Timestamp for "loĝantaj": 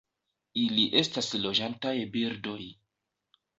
1.43-1.93